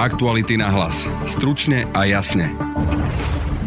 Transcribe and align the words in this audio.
Aktuality 0.00 0.56
na 0.56 0.72
hlas. 0.72 1.04
Stručne 1.28 1.84
a 1.92 2.08
jasne. 2.08 2.48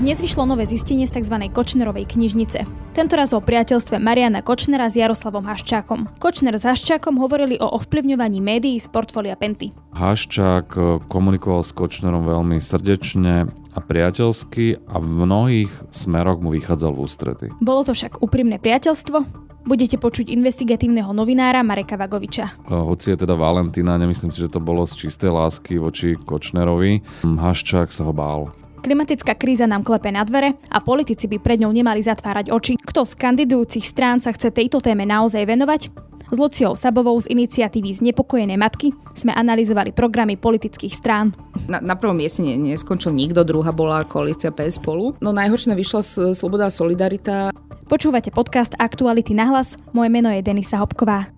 Dnes 0.02 0.18
vyšlo 0.18 0.50
nové 0.50 0.66
zistenie 0.66 1.06
z 1.06 1.21
tzv. 1.21 1.38
Kočnerovej 1.54 2.10
knižnice. 2.10 2.65
Tentoraz 2.97 3.38
o 3.38 3.40
priateľstve 3.40 4.02
Mariana 4.02 4.42
Kočnera 4.42 4.90
s 4.90 4.97
Jaroslavom 4.97 5.46
Haščákom. 5.46 6.10
Kočner 6.17 6.58
s 6.58 6.65
Haščákom 6.65 7.22
hovorili 7.22 7.62
o 7.62 7.69
ovplyvňovaní 7.78 8.42
médií 8.42 8.81
z 8.81 8.90
portfólia 8.90 9.38
Penty. 9.38 9.78
Haščák 9.94 10.74
eh, 10.74 10.85
komunikoval 11.06 11.62
s 11.62 11.69
Kočnerom 11.69 12.26
veľmi 12.26 12.58
srdečne 12.58 13.54
a 13.54 13.78
priateľsky 13.78 14.90
a 14.90 14.97
v 14.97 15.06
mnohých 15.06 15.70
smeroch 15.94 16.41
mu 16.41 16.50
vychádzal 16.58 16.98
v 16.98 17.02
ústrety. 17.05 17.45
Bolo 17.62 17.86
to 17.86 17.94
však 17.94 18.26
úprimné 18.26 18.58
priateľstvo? 18.58 19.42
Budete 19.64 19.95
počuť 19.95 20.27
investigatívneho 20.27 21.16
novinára 21.16 21.63
Mareka 21.63 21.95
Vagoviča. 21.95 22.68
Hoci 22.68 23.16
je 23.16 23.18
teda 23.23 23.32
Valentína, 23.40 23.95
nemyslím 23.95 24.36
si, 24.36 24.44
že 24.44 24.52
to 24.52 24.59
bolo 24.59 24.84
z 24.84 25.08
čistej 25.08 25.32
lásky 25.32 25.80
voči 25.80 26.20
Kočnerovi. 26.20 26.99
Haščák 27.23 27.88
sa 27.88 28.04
ho 28.04 28.12
bál. 28.12 28.52
Klimatická 28.84 29.40
kríza 29.40 29.63
nám 29.63 29.88
klepe 29.88 30.12
na 30.12 30.27
dvere 30.27 30.59
a 30.68 30.84
politici 30.84 31.31
by 31.31 31.40
pred 31.40 31.63
ňou 31.63 31.71
nemali 31.71 32.04
zatvárať 32.04 32.52
oči. 32.52 32.76
Kto 32.76 33.07
z 33.07 33.16
kandidujúcich 33.16 33.88
strán 33.88 34.20
sa 34.20 34.35
chce 34.35 34.52
tejto 34.52 34.84
téme 34.84 35.07
naozaj 35.07 35.48
venovať? 35.48 36.12
S 36.33 36.41
Luciou 36.41 36.73
Sabovou 36.73 37.13
z 37.21 37.29
iniciatívy 37.29 37.93
Znepokojené 37.93 38.57
matky 38.57 38.89
sme 39.13 39.37
analyzovali 39.37 39.93
programy 39.93 40.33
politických 40.33 40.89
strán. 40.89 41.29
Na, 41.69 41.77
na 41.77 41.93
prvom 41.93 42.17
mieste 42.17 42.41
ne, 42.41 42.57
neskončil 42.57 43.13
nikto, 43.13 43.45
druhá 43.45 43.69
bola 43.69 44.01
koalícia 44.01 44.49
PS 44.49 44.81
spolu. 44.81 45.13
No 45.21 45.29
najhoršie 45.29 45.77
vyšla 45.77 46.01
Sloboda 46.33 46.65
a 46.65 46.73
Solidarita. 46.73 47.53
Počúvate 47.85 48.33
podcast 48.33 48.73
Aktuality 48.81 49.37
na 49.37 49.53
hlas. 49.53 49.77
Moje 49.93 50.09
meno 50.09 50.33
je 50.33 50.41
Denisa 50.41 50.81
Hopková. 50.81 51.29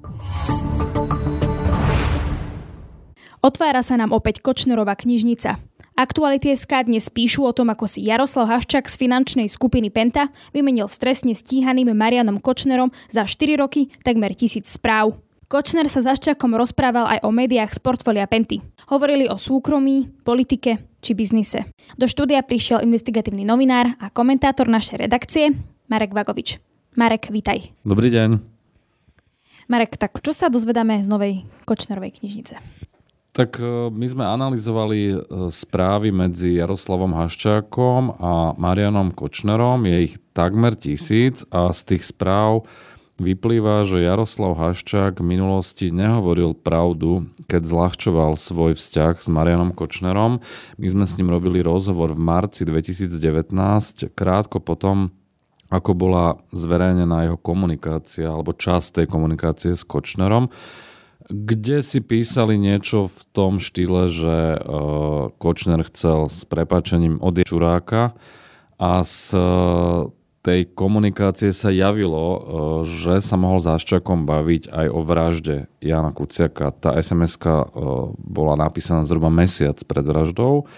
Otvára 3.43 3.83
sa 3.83 3.99
nám 3.99 4.15
opäť 4.15 4.39
Kočnerová 4.39 4.95
knižnica. 4.95 5.74
Aktuality 5.95 6.51
SK 6.51 6.91
dnes 6.91 7.07
píšu 7.07 7.47
o 7.47 7.55
tom, 7.55 7.71
ako 7.71 7.87
si 7.87 8.03
Jaroslav 8.03 8.51
Haščák 8.51 8.83
z 8.83 8.99
finančnej 8.99 9.47
skupiny 9.47 9.87
Penta 9.87 10.27
vymenil 10.51 10.91
stresne 10.91 11.31
stíhaným 11.31 11.95
Marianom 11.95 12.43
Kočnerom 12.43 12.91
za 13.07 13.23
4 13.23 13.55
roky 13.55 13.87
takmer 14.03 14.35
tisíc 14.35 14.67
správ. 14.67 15.15
Kočner 15.47 15.87
sa 15.87 16.03
s 16.03 16.09
Haščákom 16.11 16.51
rozprával 16.51 17.07
aj 17.07 17.23
o 17.23 17.31
médiách 17.31 17.71
z 17.71 17.79
portfólia 17.79 18.27
Penty. 18.27 18.59
Hovorili 18.91 19.31
o 19.31 19.39
súkromí, 19.39 20.11
politike 20.27 20.83
či 20.99 21.15
biznise. 21.15 21.63
Do 21.95 22.11
štúdia 22.11 22.43
prišiel 22.43 22.83
investigatívny 22.83 23.47
novinár 23.47 23.95
a 23.95 24.11
komentátor 24.11 24.67
našej 24.67 24.99
redakcie 24.99 25.55
Marek 25.87 26.11
Vagovič. 26.11 26.59
Marek, 26.99 27.31
vítaj. 27.31 27.71
Dobrý 27.87 28.11
deň. 28.11 28.43
Marek, 29.71 29.95
tak 29.95 30.19
čo 30.19 30.35
sa 30.35 30.51
dozvedáme 30.51 30.99
z 30.99 31.07
novej 31.07 31.47
Kočnerovej 31.63 32.19
knižnice? 32.19 32.84
Tak 33.35 33.59
e, 33.59 33.91
my 33.91 34.07
sme 34.07 34.23
analyzovali 34.23 34.99
e, 35.11 35.15
správy 35.51 36.15
medzi 36.15 36.55
Jaroslavom 36.55 37.11
Haščákom 37.19 38.15
a 38.15 38.55
Marianom 38.55 39.11
Kočnerom. 39.11 39.83
Je 39.83 40.07
ich 40.07 40.15
takmer 40.31 40.71
tisíc 40.71 41.43
a 41.51 41.75
z 41.75 41.79
tých 41.83 42.15
správ 42.15 42.63
vyplýva, 43.19 43.83
že 43.83 44.07
Jaroslav 44.07 44.55
Haščák 44.55 45.19
v 45.19 45.35
minulosti 45.35 45.91
nehovoril 45.91 46.55
pravdu, 46.55 47.27
keď 47.51 47.67
zľahčoval 47.67 48.39
svoj 48.39 48.79
vzťah 48.79 49.19
s 49.19 49.27
Marianom 49.27 49.75
Kočnerom. 49.75 50.39
My 50.79 50.87
sme 50.87 51.03
s 51.03 51.19
ním 51.19 51.27
robili 51.27 51.59
rozhovor 51.59 52.15
v 52.15 52.23
marci 52.23 52.63
2019, 52.63 53.51
krátko 54.15 54.63
potom, 54.63 55.11
ako 55.67 55.91
bola 55.91 56.39
zverejnená 56.55 57.27
jeho 57.27 57.39
komunikácia 57.39 58.31
alebo 58.31 58.55
časť 58.55 59.03
tej 59.03 59.07
komunikácie 59.11 59.75
s 59.75 59.83
Kočnerom, 59.83 60.47
kde 61.29 61.81
si 61.81 62.05
písali 62.05 62.57
niečo 62.61 63.09
v 63.09 63.19
tom 63.33 63.57
štýle, 63.57 64.13
že 64.13 64.61
uh, 64.61 65.33
Kočner 65.41 65.81
chcel 65.89 66.29
s 66.29 66.45
prepačením 66.45 67.17
od 67.17 67.41
Čuráka 67.41 68.13
a 68.77 69.01
z 69.01 69.33
uh, 69.33 69.43
tej 70.45 70.69
komunikácie 70.77 71.49
sa 71.49 71.73
javilo, 71.73 72.25
uh, 72.29 72.39
že 72.85 73.25
sa 73.25 73.35
mohol 73.41 73.57
s 73.57 73.65
Haščakom 73.65 74.29
baviť 74.29 74.69
aj 74.69 74.87
o 74.93 74.99
vražde 75.01 75.57
Jana 75.81 76.13
Kuciaka. 76.13 76.69
Tá 76.69 76.93
sms 77.01 77.41
uh, 77.41 78.13
bola 78.21 78.53
napísaná 78.53 79.01
zhruba 79.09 79.33
mesiac 79.33 79.81
pred 79.81 80.05
vraždou. 80.05 80.69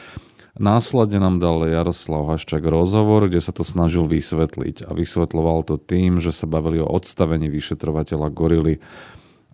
Následne 0.58 1.22
nám 1.22 1.38
dal 1.38 1.70
Jaroslav 1.70 2.34
Haščák 2.34 2.66
rozhovor, 2.66 3.30
kde 3.30 3.44
sa 3.44 3.54
to 3.54 3.62
snažil 3.62 4.10
vysvetliť 4.10 4.90
a 4.90 4.96
vysvetloval 4.96 5.62
to 5.68 5.78
tým, 5.78 6.18
že 6.18 6.34
sa 6.34 6.50
bavili 6.50 6.82
o 6.82 6.88
odstavení 6.88 7.46
vyšetrovateľa 7.52 8.34
Gorily 8.34 8.82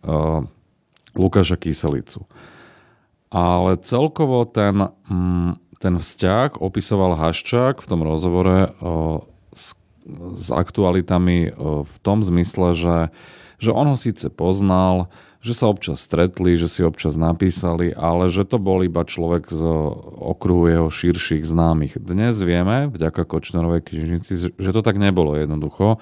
uh, 0.06 0.48
Lukáša 1.14 1.56
Kyselicu. 1.58 2.26
Ale 3.34 3.82
celkovo 3.82 4.46
ten, 4.46 4.94
mm, 5.10 5.58
ten 5.82 5.98
vzťah 5.98 6.62
opisoval 6.62 7.18
Haščák 7.18 7.82
v 7.82 7.90
tom 7.90 8.06
rozhovore 8.06 8.70
uh, 8.70 9.26
s, 9.54 9.74
s 10.38 10.48
aktualitami 10.54 11.50
uh, 11.50 11.82
v 11.82 11.96
tom 12.06 12.22
zmysle, 12.22 12.78
že, 12.78 12.98
že 13.58 13.70
on 13.74 13.90
ho 13.90 13.98
síce 13.98 14.30
poznal, 14.30 15.10
že 15.44 15.52
sa 15.52 15.68
občas 15.68 16.00
stretli, 16.00 16.56
že 16.56 16.72
si 16.72 16.88
občas 16.88 17.20
napísali, 17.20 17.92
ale 17.92 18.32
že 18.32 18.48
to 18.48 18.64
bol 18.64 18.80
iba 18.80 19.04
človek 19.04 19.52
z 19.52 19.62
okruhu 20.24 20.72
jeho 20.72 20.88
širších 20.88 21.44
známych. 21.44 22.00
Dnes 22.00 22.40
vieme, 22.40 22.88
vďaka 22.88 23.28
Kočnerovej 23.28 23.84
knižnici, 23.84 24.56
že 24.56 24.70
to 24.72 24.80
tak 24.80 24.96
nebolo 24.96 25.36
jednoducho, 25.36 26.00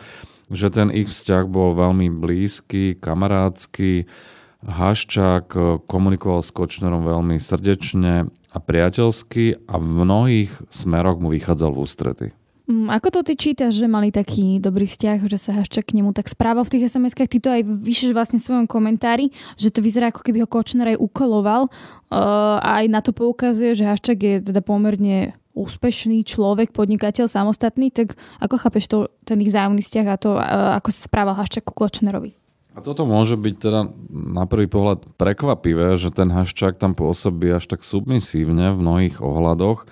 že 0.54 0.70
ten 0.70 0.94
ich 0.94 1.10
vzťah 1.10 1.50
bol 1.50 1.74
veľmi 1.74 2.14
blízky, 2.14 2.94
kamarádsky, 3.02 4.06
Haščák 4.62 5.54
komunikoval 5.90 6.46
s 6.46 6.54
Kočnerom 6.54 7.02
veľmi 7.02 7.42
srdečne 7.42 8.30
a 8.52 8.58
priateľsky 8.60 9.66
a 9.66 9.80
v 9.80 9.86
mnohých 9.86 10.52
smeroch 10.70 11.18
mu 11.18 11.32
vychádzal 11.32 11.72
v 11.72 11.82
ústrety. 11.82 12.28
Mm, 12.72 12.88
ako 12.88 13.08
to 13.10 13.20
ty 13.28 13.34
čítaš, 13.36 13.84
že 13.84 13.90
mali 13.90 14.14
taký 14.14 14.62
dobrý 14.64 14.88
vzťah, 14.88 15.28
že 15.28 15.36
sa 15.36 15.52
Haščák 15.60 15.92
k 15.92 15.96
nemu 16.00 16.16
tak 16.16 16.32
správal 16.32 16.64
v 16.64 16.78
tých 16.78 16.94
SMS-kách? 16.94 17.28
Ty 17.28 17.40
to 17.44 17.50
aj 17.52 17.62
vyšeš 17.68 18.12
vlastne 18.16 18.38
v 18.40 18.48
svojom 18.48 18.68
komentári, 18.70 19.34
že 19.60 19.74
to 19.74 19.84
vyzerá 19.84 20.14
ako 20.14 20.24
keby 20.24 20.46
ho 20.46 20.48
Kočner 20.48 20.96
aj 20.96 21.02
ukoloval 21.02 21.68
uh, 21.68 22.62
a 22.64 22.80
aj 22.80 22.86
na 22.88 23.04
to 23.04 23.12
poukazuje, 23.12 23.76
že 23.76 23.84
Haščák 23.84 24.20
je 24.20 24.36
teda 24.46 24.62
pomerne 24.64 25.36
úspešný 25.52 26.24
človek, 26.24 26.72
podnikateľ, 26.72 27.28
samostatný, 27.28 27.92
tak 27.92 28.16
ako 28.40 28.56
chápeš 28.56 28.88
to, 28.88 28.98
ten 29.28 29.44
ich 29.44 29.52
vzájomný 29.52 29.84
vzťah 29.84 30.08
a 30.08 30.16
to, 30.16 30.32
uh, 30.40 30.80
ako 30.80 30.96
sa 30.96 31.12
správal 31.12 31.36
Haščák 31.36 31.68
ku 31.68 31.76
Kočnerovi? 31.76 32.41
A 32.72 32.80
toto 32.80 33.04
môže 33.04 33.36
byť 33.36 33.56
teda 33.60 33.82
na 34.12 34.48
prvý 34.48 34.72
pohľad 34.72 35.20
prekvapivé, 35.20 36.00
že 36.00 36.08
ten 36.08 36.32
Haščák 36.32 36.80
tam 36.80 36.96
pôsobí 36.96 37.52
až 37.52 37.68
tak 37.68 37.84
submisívne 37.84 38.72
v 38.72 38.80
mnohých 38.80 39.20
ohľadoch 39.20 39.84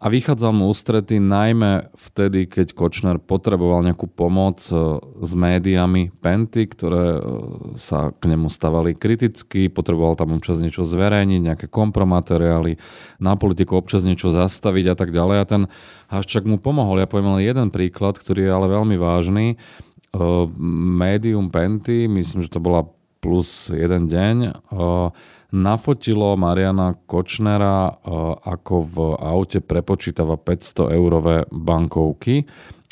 a 0.00 0.08
vychádzal 0.08 0.56
mu 0.56 0.72
ústrety 0.72 1.20
najmä 1.20 1.92
vtedy, 1.92 2.48
keď 2.48 2.72
Kočner 2.72 3.20
potreboval 3.20 3.84
nejakú 3.84 4.08
pomoc 4.08 4.64
e, 4.72 4.96
s 5.20 5.32
médiami 5.36 6.08
Penty, 6.24 6.64
ktoré 6.64 7.20
e, 7.20 7.22
sa 7.76 8.08
k 8.08 8.32
nemu 8.32 8.48
stavali 8.48 8.96
kriticky, 8.96 9.68
potreboval 9.68 10.16
tam 10.16 10.32
občas 10.32 10.56
niečo 10.64 10.88
zverejniť, 10.88 11.40
nejaké 11.44 11.66
kompromateriály, 11.68 12.80
na 13.20 13.36
politiku 13.36 13.76
občas 13.76 14.00
niečo 14.08 14.32
zastaviť 14.32 14.84
a 14.88 14.94
tak 14.96 15.12
ďalej. 15.12 15.36
A 15.36 15.44
ten 15.44 15.62
Haščák 16.08 16.48
mu 16.48 16.56
pomohol. 16.56 17.04
Ja 17.04 17.08
poviem 17.10 17.36
len 17.36 17.44
jeden 17.44 17.68
príklad, 17.68 18.16
ktorý 18.16 18.48
je 18.48 18.56
ale 18.56 18.72
veľmi 18.72 18.96
vážny. 18.96 19.60
Médium 21.00 21.50
Penty, 21.54 22.10
myslím, 22.10 22.42
že 22.42 22.50
to 22.50 22.58
bola 22.58 22.86
plus 23.20 23.68
jeden 23.68 24.08
deň, 24.08 24.64
nafotilo 25.52 26.34
Mariana 26.40 26.96
Kočnera, 27.04 28.00
ako 28.42 28.74
v 28.86 28.96
aute 29.20 29.60
prepočítava 29.60 30.40
500 30.40 30.94
eurové 30.96 31.36
bankovky, 31.52 32.48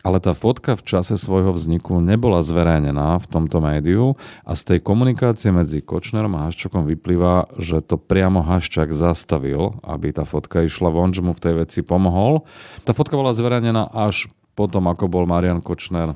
ale 0.07 0.23
tá 0.23 0.31
fotka 0.31 0.79
v 0.79 0.87
čase 0.87 1.19
svojho 1.19 1.51
vzniku 1.51 1.99
nebola 1.99 2.45
zverejnená 2.45 3.19
v 3.19 3.27
tomto 3.27 3.59
médiu 3.59 4.15
a 4.47 4.55
z 4.55 4.63
tej 4.75 4.79
komunikácie 4.85 5.51
medzi 5.51 5.83
Kočnerom 5.83 6.39
a 6.39 6.47
Haščokom 6.47 6.87
vyplýva, 6.87 7.59
že 7.59 7.83
to 7.83 7.99
priamo 7.99 8.47
Haščák 8.47 8.95
zastavil, 8.95 9.75
aby 9.83 10.15
tá 10.15 10.23
fotka 10.23 10.63
išla 10.63 10.95
von, 10.95 11.11
že 11.11 11.25
mu 11.25 11.35
v 11.35 11.43
tej 11.43 11.55
veci 11.67 11.81
pomohol. 11.83 12.47
Tá 12.87 12.95
fotka 12.95 13.19
bola 13.19 13.35
zverejnená 13.35 13.91
až 13.91 14.31
potom, 14.55 14.87
ako 14.87 15.11
bol 15.11 15.27
Marian 15.27 15.59
Kočner 15.59 16.15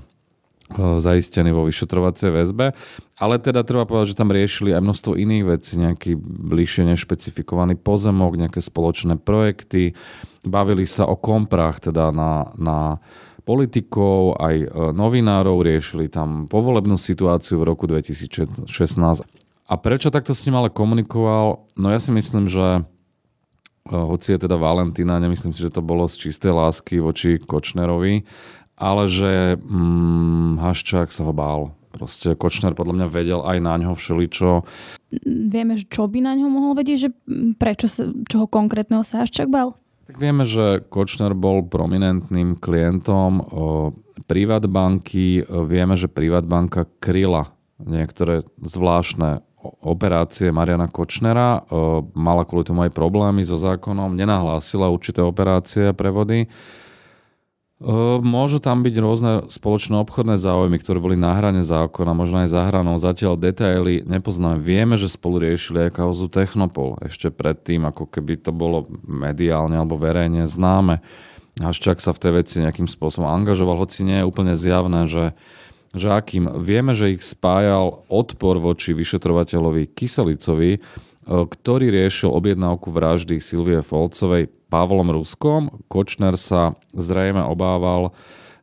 zaistený 0.77 1.53
vo 1.53 1.69
vyšetrovacej 1.69 2.31
väzbe. 2.33 2.67
Ale 3.21 3.39
teda 3.39 3.63
treba 3.63 3.87
povedať, 3.87 4.17
že 4.17 4.21
tam 4.21 4.35
riešili 4.35 4.75
aj 4.75 4.83
množstvo 4.83 5.13
iných 5.15 5.45
vecí, 5.47 5.79
nejaký 5.79 6.13
bližšie 6.19 6.89
nešpecifikovaný 6.95 7.79
pozemok, 7.79 8.35
nejaké 8.35 8.59
spoločné 8.59 9.21
projekty. 9.21 9.95
Bavili 10.43 10.89
sa 10.89 11.07
o 11.07 11.15
komprách 11.15 11.93
teda 11.93 12.11
na, 12.11 12.51
na 12.59 12.99
politikov, 13.43 14.39
aj 14.39 14.55
e, 14.55 14.67
novinárov, 14.95 15.67
riešili 15.67 16.07
tam 16.07 16.47
povolebnú 16.47 16.95
situáciu 16.95 17.59
v 17.59 17.69
roku 17.75 17.91
2016. 17.91 18.67
A 19.67 19.75
prečo 19.79 20.15
takto 20.15 20.35
s 20.35 20.47
ním 20.47 20.59
ale 20.59 20.71
komunikoval? 20.71 21.67
No 21.75 21.87
ja 21.91 21.99
si 21.99 22.15
myslím, 22.15 22.47
že 22.47 22.63
e, 22.79 22.81
hoci 23.91 24.35
je 24.35 24.39
teda 24.47 24.55
Valentína, 24.55 25.19
nemyslím 25.19 25.51
si, 25.51 25.63
že 25.63 25.75
to 25.75 25.83
bolo 25.83 26.07
z 26.07 26.31
čistej 26.31 26.55
lásky 26.55 27.03
voči 27.03 27.43
Kočnerovi, 27.43 28.23
ale 28.83 29.07
že 29.07 29.55
mm, 29.63 30.59
Haščák 30.59 31.15
sa 31.15 31.23
ho 31.23 31.31
bál. 31.31 31.71
Proste 31.95 32.35
Kočner 32.35 32.75
podľa 32.75 32.99
mňa 32.99 33.09
vedel 33.13 33.41
aj 33.47 33.59
na 33.63 33.79
ňo 33.79 33.95
všeličo. 33.95 34.67
Vieme, 35.29 35.79
čo 35.79 36.11
by 36.11 36.19
na 36.25 36.35
ňo 36.35 36.49
mohol 36.51 36.73
vedieť, 36.75 36.99
že 36.99 37.11
prečo 37.61 37.87
sa, 37.87 38.11
čoho 38.27 38.51
konkrétneho 38.51 39.07
sa 39.07 39.23
Haščák 39.23 39.47
bal? 39.47 39.79
Tak 40.11 40.19
vieme, 40.19 40.43
že 40.43 40.83
Kočner 40.91 41.37
bol 41.37 41.63
prominentným 41.63 42.59
klientom 42.59 43.45
Privatbanky. 44.27 45.47
Vieme, 45.47 45.95
že 45.95 46.11
Privatbanka 46.11 46.89
kryla 46.99 47.55
niektoré 47.79 48.43
zvláštne 48.61 49.45
operácie 49.63 50.51
Mariana 50.51 50.91
Kočnera. 50.91 51.63
Mala 52.19 52.43
kvôli 52.43 52.67
tomu 52.67 52.83
aj 52.83 52.97
problémy 52.97 53.47
so 53.47 53.55
zákonom, 53.61 54.19
nenahlásila 54.19 54.91
určité 54.91 55.23
operácie 55.23 55.93
a 55.93 55.97
prevody. 55.97 56.51
Môžu 58.23 58.63
tam 58.63 58.87
byť 58.87 58.95
rôzne 59.03 59.33
spoločné 59.51 59.99
obchodné 59.99 60.39
záujmy, 60.39 60.79
ktoré 60.79 61.03
boli 61.03 61.19
na 61.19 61.35
hrane 61.35 61.67
zákona, 61.67 62.15
možno 62.15 62.47
aj 62.47 62.55
za 62.55 62.63
hranou. 62.71 62.95
Zatiaľ 63.03 63.35
detaily 63.35 64.07
nepoznáme. 64.07 64.63
Vieme, 64.63 64.95
že 64.95 65.11
spolu 65.11 65.43
riešili 65.43 65.91
aj 65.91 65.99
kauzu 65.99 66.31
Technopol 66.31 67.03
ešte 67.03 67.35
predtým, 67.35 67.83
ako 67.83 68.07
keby 68.07 68.39
to 68.39 68.55
bolo 68.55 68.87
mediálne 69.03 69.75
alebo 69.75 69.99
verejne 69.99 70.47
známe. 70.47 71.03
Haščák 71.59 71.99
sa 71.99 72.15
v 72.15 72.23
tej 72.23 72.33
veci 72.39 72.55
nejakým 72.63 72.87
spôsobom 72.87 73.27
angažoval, 73.27 73.83
hoci 73.83 74.07
nie 74.07 74.23
je 74.23 74.29
úplne 74.31 74.55
zjavné, 74.55 75.11
že, 75.11 75.35
že 75.91 76.07
akým. 76.07 76.63
Vieme, 76.63 76.95
že 76.95 77.19
ich 77.19 77.27
spájal 77.27 78.07
odpor 78.07 78.63
voči 78.63 78.95
vyšetrovateľovi 78.95 79.91
Kyselicovi, 79.91 80.79
ktorý 81.27 81.95
riešil 81.95 82.35
objednávku 82.35 82.91
vraždy 82.91 83.39
Silvie 83.39 83.81
Folcovej 83.83 84.51
Pavlom 84.67 85.13
Ruskom. 85.15 85.71
Kočner 85.87 86.35
sa 86.35 86.75
zrejme 86.97 87.45
obával, 87.47 88.11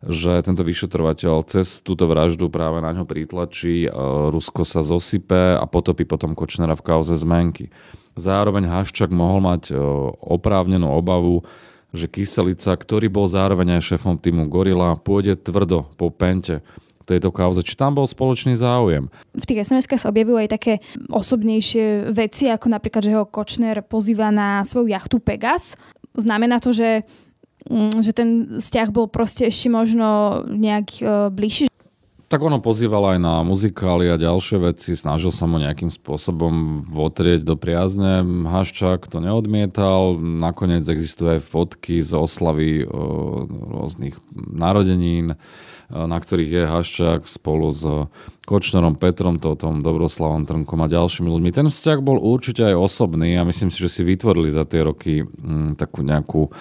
že 0.04 0.40
tento 0.44 0.64
vyšetrovateľ 0.64 1.44
cez 1.48 1.84
túto 1.84 2.08
vraždu 2.08 2.48
práve 2.48 2.80
na 2.80 2.96
ňo 2.96 3.04
pritlačí, 3.04 3.88
e, 3.88 3.90
Rusko 4.32 4.64
sa 4.64 4.80
zosype 4.80 5.60
a 5.60 5.64
potopí 5.68 6.08
potom 6.08 6.36
Kočnera 6.40 6.76
v 6.80 6.86
kauze 6.88 7.20
zmenky. 7.20 7.68
Zároveň 8.16 8.68
Haščák 8.68 9.12
mohol 9.12 9.44
mať 9.44 9.72
e, 9.72 9.80
oprávnenú 10.24 10.88
obavu, 10.88 11.44
že 11.92 12.08
Kyselica, 12.08 12.80
ktorý 12.80 13.12
bol 13.12 13.28
zároveň 13.28 13.80
aj 13.80 13.96
šéfom 13.96 14.16
týmu 14.16 14.48
Gorila, 14.48 14.96
pôjde 14.96 15.36
tvrdo 15.36 15.92
po 16.00 16.08
pente 16.14 16.64
tejto 17.10 17.34
kauze. 17.34 17.66
Či 17.66 17.74
tam 17.74 17.98
bol 17.98 18.06
spoločný 18.06 18.54
záujem? 18.54 19.10
V 19.34 19.46
tých 19.46 19.66
sms 19.66 19.90
sa 19.98 20.14
objavujú 20.14 20.38
aj 20.38 20.50
také 20.54 20.74
osobnejšie 21.10 22.14
veci, 22.14 22.48
ako 22.52 22.70
napríklad, 22.70 23.02
že 23.02 23.16
ho 23.18 23.26
Kočner 23.26 23.82
pozýva 23.82 24.30
na 24.30 24.62
svoju 24.62 24.94
jachtu 24.94 25.18
Pegas 25.18 25.74
znamená 26.14 26.60
to, 26.60 26.74
že, 26.74 27.08
mm, 27.70 28.04
že 28.04 28.12
ten 28.12 28.30
vzťah 28.60 28.90
bol 28.92 29.08
proste 29.08 29.48
ešte 29.48 29.72
možno 29.72 30.42
nejak 30.50 30.88
e, 31.00 31.04
bližší? 31.32 31.70
Tak 32.30 32.46
ono 32.46 32.62
pozýval 32.62 33.18
aj 33.18 33.20
na 33.26 33.42
muzikály 33.42 34.06
a 34.06 34.22
ďalšie 34.22 34.62
veci, 34.62 34.94
snažil 34.94 35.34
sa 35.34 35.50
mu 35.50 35.58
nejakým 35.58 35.90
spôsobom 35.90 36.86
votrieť 36.86 37.42
do 37.42 37.58
priazne. 37.58 38.22
Haščák 38.46 39.10
to 39.10 39.18
neodmietal, 39.18 40.14
nakoniec 40.22 40.86
existujú 40.86 41.42
aj 41.42 41.42
fotky 41.42 42.06
z 42.06 42.14
oslavy 42.14 42.70
e, 42.81 42.88
rôznych 43.50 44.22
narodenín, 44.38 45.34
e, 45.34 45.36
na 45.90 46.22
ktorých 46.22 46.52
je 46.54 46.64
Haščák 46.70 47.22
spolu 47.26 47.74
s 47.74 47.81
Kočnerom, 48.46 48.94
Petrom 48.94 49.42
Totom, 49.42 49.82
Dobroslavom 49.82 50.46
Trnkom 50.46 50.86
a 50.86 50.88
ďalšími 50.90 51.34
ľuďmi. 51.34 51.50
Ten 51.50 51.74
vzťah 51.74 51.98
bol 52.06 52.22
určite 52.22 52.62
aj 52.62 52.78
osobný 52.78 53.42
a 53.42 53.46
myslím 53.50 53.74
si, 53.74 53.82
že 53.82 53.90
si 53.90 54.02
vytvorili 54.06 54.54
za 54.54 54.70
tie 54.70 54.86
roky 54.86 55.25
mm, 55.25 55.82
takú 55.82 56.06
nejakú 56.06 56.54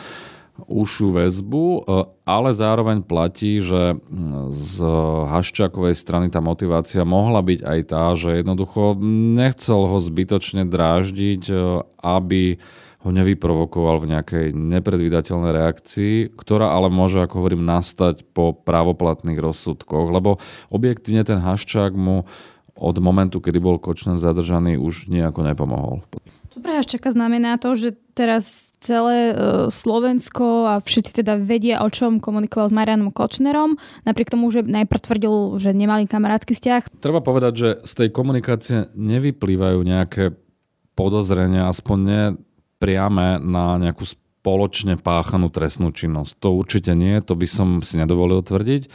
užšiu 0.67 1.15
väzbu, 1.15 1.67
e, 1.67 1.81
ale 2.27 2.51
zároveň 2.51 3.07
platí, 3.07 3.63
že 3.63 3.97
z 4.51 4.75
Haščákovej 5.31 5.95
strany 5.95 6.27
tá 6.33 6.43
motivácia 6.43 7.07
mohla 7.07 7.45
byť 7.45 7.61
aj 7.63 7.81
tá, 7.87 8.05
že 8.19 8.43
jednoducho 8.43 8.99
nechcel 9.39 9.87
ho 9.87 9.99
zbytočne 10.03 10.67
dráždiť, 10.67 11.43
e, 11.47 11.55
aby 12.03 12.59
ho 13.07 13.15
nevyprovokoval 13.15 14.03
v 14.03 14.11
nejakej 14.11 14.47
nepredvídateľnej 14.59 15.55
reakcii, 15.55 16.15
ktorá 16.35 16.75
ale 16.75 16.91
môže, 16.91 17.23
ako 17.23 17.47
hovorím, 17.47 17.63
nastať 17.63 18.27
po 18.35 18.51
právoplatných 18.51 19.39
rozsudkoch, 19.39 20.11
lebo 20.11 20.43
objektívne 20.75 21.23
ten 21.23 21.39
Haščák 21.39 21.95
mu 21.95 22.27
od 22.79 22.97
momentu, 22.99 23.39
kedy 23.39 23.59
bol 23.63 23.79
Kočner 23.79 24.19
zadržaný, 24.19 24.79
už 24.79 25.11
nejako 25.11 25.47
nepomohol. 25.47 26.03
Haščáka 26.63 27.15
znamená 27.15 27.59
to, 27.63 27.79
že 27.79 27.95
teraz 28.19 28.75
celé 28.83 29.31
e, 29.31 29.35
Slovensko 29.71 30.67
a 30.67 30.75
všetci 30.83 31.23
teda 31.23 31.39
vedia, 31.39 31.87
o 31.87 31.89
čom 31.91 32.19
komunikoval 32.19 32.67
s 32.67 32.75
Marianom 32.75 33.15
Kočnerom, 33.15 33.79
napriek 34.03 34.35
tomu, 34.35 34.51
že 34.51 34.67
najprv 34.67 35.01
tvrdil, 35.07 35.35
že 35.63 35.71
nemali 35.71 36.11
kamarátsky 36.11 36.59
vzťah. 36.59 36.99
Treba 36.99 37.23
povedať, 37.23 37.53
že 37.55 37.69
z 37.87 37.93
tej 37.95 38.09
komunikácie 38.11 38.91
nevyplývajú 38.99 39.79
nejaké 39.87 40.35
podozrenia, 40.99 41.71
aspoň 41.71 41.99
nie 42.03 42.23
priame 42.83 43.39
na 43.39 43.79
nejakú 43.79 44.03
spoločne 44.03 44.99
páchanú 44.99 45.51
trestnú 45.51 45.95
činnosť. 45.95 46.43
To 46.43 46.59
určite 46.59 46.95
nie, 46.99 47.23
to 47.23 47.39
by 47.39 47.47
som 47.47 47.69
si 47.87 47.99
nedovolil 47.99 48.43
tvrdiť. 48.43 48.91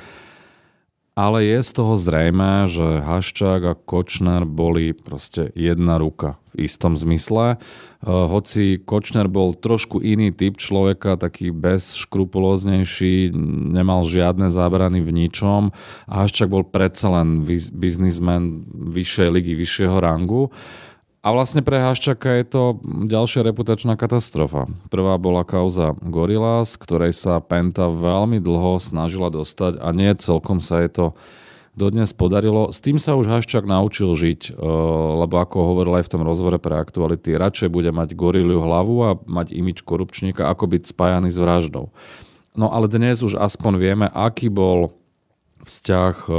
Ale 1.13 1.45
je 1.45 1.61
z 1.61 1.71
toho 1.77 1.93
zrejme, 1.93 2.65
že 2.65 3.05
Haščák 3.05 3.61
a 3.69 3.77
Kočner 3.77 4.49
boli 4.49 4.97
proste 4.97 5.53
jedna 5.53 6.01
ruka 6.01 6.41
v 6.57 6.65
istom 6.65 6.97
zmysle. 6.97 7.53
E, 7.53 7.57
hoci 8.09 8.81
Kočner 8.81 9.29
bol 9.29 9.53
trošku 9.53 10.01
iný 10.01 10.33
typ 10.33 10.57
človeka, 10.57 11.21
taký 11.21 11.53
bezškrupulóznejší, 11.53 13.29
nemal 13.77 14.09
žiadne 14.09 14.49
zábrany 14.49 15.05
v 15.05 15.13
ničom 15.13 15.69
a 16.09 16.13
Haščák 16.25 16.49
bol 16.49 16.65
predsa 16.65 17.13
len 17.13 17.45
biznismen 17.77 18.65
vyššej 18.73 19.29
ligy, 19.29 19.53
vyššieho 19.53 20.01
rangu. 20.01 20.49
A 21.23 21.31
vlastne 21.31 21.63
pre 21.63 21.79
Haščaka 21.79 22.43
je 22.43 22.45
to 22.51 22.63
ďalšia 22.83 23.47
reputačná 23.47 23.95
katastrofa. 23.95 24.67
Prvá 24.91 25.15
bola 25.15 25.47
kauza 25.47 25.95
Gorilla, 26.03 26.67
z 26.67 26.75
ktorej 26.75 27.15
sa 27.15 27.39
Penta 27.39 27.87
veľmi 27.87 28.43
dlho 28.43 28.83
snažila 28.83 29.31
dostať 29.31 29.79
a 29.79 29.95
nie 29.95 30.11
celkom 30.19 30.59
sa 30.59 30.83
je 30.83 30.91
to 30.91 31.05
dodnes 31.79 32.11
podarilo. 32.11 32.75
S 32.75 32.83
tým 32.83 32.99
sa 32.99 33.15
už 33.15 33.31
Haščák 33.31 33.63
naučil 33.63 34.11
žiť, 34.11 34.51
e, 34.51 34.67
lebo 35.23 35.39
ako 35.39 35.73
hovoril 35.73 35.95
aj 35.95 36.05
v 36.05 36.11
tom 36.11 36.27
rozhovore 36.27 36.59
pre 36.59 36.75
aktuality, 36.75 37.39
radšej 37.39 37.71
bude 37.71 37.89
mať 37.95 38.19
goriliu 38.19 38.59
hlavu 38.61 38.95
a 39.07 39.09
mať 39.23 39.55
imič 39.55 39.79
korupčníka, 39.81 40.51
ako 40.51 40.69
byť 40.69 40.91
spájaný 40.91 41.31
s 41.31 41.39
vraždou. 41.39 41.89
No 42.53 42.67
ale 42.67 42.85
dnes 42.85 43.23
už 43.25 43.39
aspoň 43.39 43.79
vieme, 43.79 44.07
aký 44.11 44.51
bol 44.51 44.93
vzťah 45.65 46.15
e, 46.27 46.33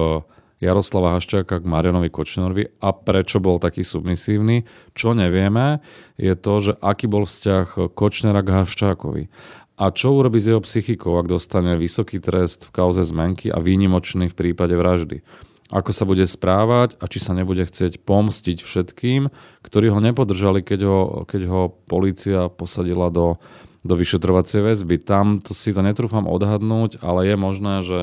Jaroslava 0.63 1.19
Haščáka 1.19 1.61
k 1.61 1.67
Marianovi 1.67 2.09
Kočnerovi 2.09 2.79
a 2.79 2.95
prečo 2.95 3.43
bol 3.43 3.59
taký 3.59 3.83
submisívny. 3.83 4.63
Čo 4.95 5.13
nevieme, 5.17 5.83
je 6.15 6.35
to, 6.39 6.55
že 6.63 6.73
aký 6.79 7.11
bol 7.11 7.27
vzťah 7.27 7.95
Kočnera 7.95 8.41
k 8.47 8.63
Haščákovi. 8.63 9.27
A 9.75 9.91
čo 9.91 10.15
urobí 10.15 10.39
s 10.39 10.47
jeho 10.47 10.63
psychikou, 10.63 11.19
ak 11.19 11.27
dostane 11.27 11.75
vysoký 11.75 12.23
trest 12.23 12.71
v 12.71 12.71
kauze 12.71 13.03
zmenky 13.03 13.51
a 13.51 13.59
výnimočný 13.59 14.31
v 14.31 14.39
prípade 14.39 14.79
vraždy? 14.79 15.27
Ako 15.75 15.91
sa 15.91 16.07
bude 16.07 16.23
správať 16.23 16.95
a 17.03 17.11
či 17.11 17.19
sa 17.19 17.35
nebude 17.35 17.67
chcieť 17.67 18.07
pomstiť 18.07 18.63
všetkým, 18.63 19.33
ktorí 19.67 19.91
ho 19.91 19.99
nepodržali, 19.99 20.63
keď 20.63 20.81
ho, 20.87 21.01
keď 21.27 21.43
ho 21.51 21.63
policia 21.91 22.47
posadila 22.47 23.11
do, 23.11 23.43
do 23.83 23.99
vyšetrovacej 23.99 24.61
väzby. 24.63 25.03
Tam 25.03 25.43
to 25.43 25.51
si 25.51 25.75
to 25.75 25.83
netrúfam 25.83 26.31
odhadnúť, 26.31 27.03
ale 27.03 27.27
je 27.27 27.35
možné, 27.35 27.75
že 27.83 28.01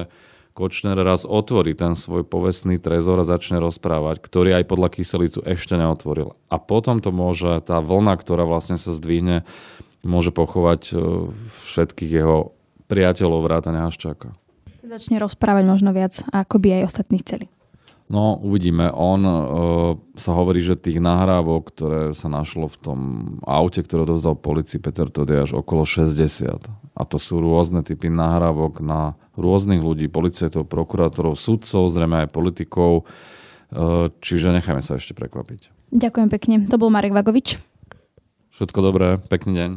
Kočner 0.51 0.99
raz 0.99 1.23
otvorí 1.23 1.71
ten 1.71 1.95
svoj 1.95 2.27
povestný 2.27 2.75
trezor 2.75 3.23
a 3.23 3.27
začne 3.27 3.63
rozprávať, 3.63 4.19
ktorý 4.19 4.59
aj 4.59 4.67
podľa 4.67 4.89
kyselicu 4.91 5.39
ešte 5.47 5.79
neotvoril. 5.79 6.35
A 6.51 6.59
potom 6.59 6.99
to 6.99 7.15
môže, 7.15 7.63
tá 7.63 7.79
vlna, 7.79 8.19
ktorá 8.19 8.43
vlastne 8.43 8.75
sa 8.75 8.91
zdvihne, 8.91 9.47
môže 10.03 10.35
pochovať 10.35 10.81
e, 10.91 10.93
všetkých 11.63 12.11
jeho 12.11 12.51
priateľov 12.91 13.47
vrátane 13.47 13.79
Haščáka. 13.79 14.35
Začne 14.83 15.23
rozprávať 15.23 15.63
možno 15.63 15.95
viac, 15.95 16.19
ako 16.35 16.59
by 16.59 16.83
aj 16.83 16.91
ostatní 16.91 17.23
chceli. 17.23 17.47
No, 18.11 18.35
uvidíme. 18.35 18.91
On 18.91 19.23
e, 19.23 19.33
sa 20.19 20.35
hovorí, 20.35 20.59
že 20.59 20.75
tých 20.75 20.99
nahrávok, 20.99 21.71
ktoré 21.71 22.01
sa 22.11 22.27
našlo 22.27 22.67
v 22.67 22.77
tom 22.83 22.99
aute, 23.47 23.79
ktoré 23.79 24.03
dozdal 24.03 24.35
policii 24.35 24.83
Peter 24.83 25.07
Tod, 25.07 25.31
je 25.31 25.47
až 25.47 25.51
okolo 25.55 25.87
60. 25.87 26.80
A 26.91 27.07
to 27.07 27.15
sú 27.15 27.39
rôzne 27.39 27.81
typy 27.87 28.11
nahrávok 28.11 28.83
na 28.83 29.15
rôznych 29.39 29.79
ľudí, 29.79 30.11
policajtov, 30.11 30.67
prokurátorov, 30.67 31.39
sudcov, 31.39 31.87
zrejme 31.87 32.27
aj 32.27 32.33
politikov. 32.35 33.07
E, 33.71 34.11
čiže 34.19 34.51
nechajme 34.51 34.83
sa 34.83 34.99
ešte 34.99 35.15
prekvapiť. 35.15 35.91
Ďakujem 35.95 36.29
pekne. 36.31 36.55
To 36.67 36.75
bol 36.75 36.91
Marek 36.91 37.15
Vagovič. 37.15 37.59
Všetko 38.51 38.79
dobré, 38.83 39.07
pekný 39.31 39.51
deň. 39.55 39.71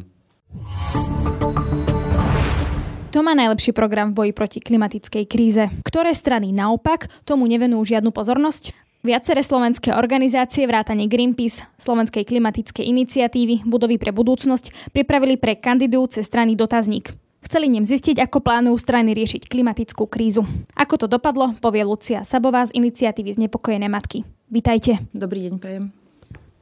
To 3.15 3.23
má 3.23 3.31
najlepší 3.31 3.71
program 3.71 4.11
v 4.11 4.27
boji 4.27 4.31
proti 4.35 4.59
klimatickej 4.59 5.23
kríze. 5.23 5.71
Ktoré 5.87 6.11
strany 6.11 6.51
naopak 6.51 7.07
tomu 7.23 7.47
nevenujú 7.47 7.95
žiadnu 7.95 8.11
pozornosť? 8.11 8.75
Viaceré 9.05 9.45
slovenské 9.45 9.93
organizácie 9.93 10.65
vrátane 10.65 11.05
Greenpeace, 11.05 11.69
Slovenskej 11.77 12.25
klimatickej 12.25 12.89
iniciatívy, 12.89 13.61
Budovy 13.61 14.01
pre 14.01 14.09
budúcnosť 14.09 14.89
pripravili 14.97 15.37
pre 15.37 15.61
kandidujúce 15.61 16.25
strany 16.25 16.57
dotazník. 16.57 17.13
Chceli 17.45 17.69
ním 17.69 17.85
zistiť, 17.85 18.17
ako 18.17 18.41
plánujú 18.41 18.73
strany 18.81 19.13
riešiť 19.13 19.45
klimatickú 19.45 20.09
krízu. 20.09 20.41
Ako 20.73 20.97
to 20.97 21.05
dopadlo, 21.05 21.53
povie 21.61 21.85
Lucia 21.85 22.25
Sabová 22.25 22.65
z 22.65 22.73
iniciatívy 22.73 23.37
Znepokojené 23.37 23.85
matky. 23.85 24.25
Vítajte. 24.49 24.97
Dobrý 25.13 25.53
deň, 25.53 25.55
prejem. 25.61 26.04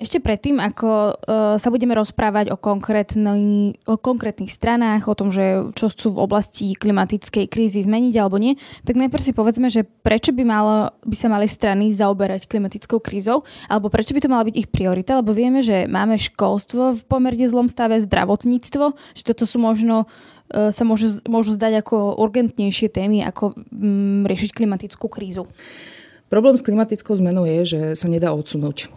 Ešte 0.03 0.19
predtým, 0.19 0.60
ako 0.60 1.15
uh, 1.15 1.55
sa 1.55 1.72
budeme 1.72 1.95
rozprávať 1.95 2.51
o, 2.51 2.60
o 2.60 3.95
konkrétnych 3.95 4.51
stranách, 4.51 5.07
o 5.07 5.15
tom, 5.15 5.31
že 5.31 5.63
čo 5.79 5.88
chcú 5.88 6.19
v 6.19 6.27
oblasti 6.27 6.75
klimatickej 6.75 7.48
krízy 7.48 7.79
zmeniť 7.88 8.12
alebo 8.19 8.36
nie, 8.36 8.60
tak 8.83 9.00
najprv 9.00 9.24
si 9.24 9.31
povedzme, 9.31 9.72
že 9.72 9.88
prečo 9.88 10.36
by, 10.36 10.43
malo, 10.43 10.91
by 11.07 11.15
sa 11.15 11.31
mali 11.31 11.48
strany 11.48 11.95
zaoberať 11.95 12.51
klimatickou 12.51 13.00
krízou, 13.00 13.48
alebo 13.72 13.88
prečo 13.88 14.12
by 14.12 14.19
to 14.19 14.27
mala 14.27 14.43
byť 14.43 14.55
ich 14.60 14.67
priorita, 14.67 15.24
lebo 15.24 15.31
vieme, 15.31 15.63
že 15.63 15.88
máme 15.88 16.19
školstvo 16.19 17.00
v 17.00 17.01
pomerne 17.07 17.48
zlom 17.48 17.72
stave, 17.72 17.95
zdravotníctvo, 18.03 19.15
že 19.15 19.24
toto 19.24 19.48
sú 19.48 19.63
možno 19.63 20.03
uh, 20.03 20.67
sa 20.75 20.83
môžu, 20.83 21.24
môžu 21.31 21.55
zdať 21.55 21.79
ako 21.79 22.19
urgentnejšie 22.19 22.91
témy, 22.91 23.24
ako 23.24 23.55
um, 23.55 24.27
riešiť 24.27 24.51
klimatickú 24.51 25.07
krízu. 25.07 25.48
Problém 26.34 26.58
s 26.58 26.66
klimatickou 26.66 27.13
zmenou 27.13 27.46
je, 27.46 27.78
že 27.78 27.80
sa 27.94 28.10
nedá 28.10 28.34
odsunúť. 28.34 28.90